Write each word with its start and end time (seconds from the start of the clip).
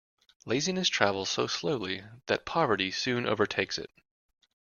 Laziness 0.47 0.89
travels 0.89 1.29
so 1.29 1.45
slowly 1.45 2.03
that 2.25 2.43
poverty 2.43 2.89
soon 2.89 3.27
overtakes 3.27 3.77
it. 3.77 3.91